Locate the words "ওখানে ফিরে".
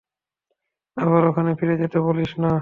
1.27-1.75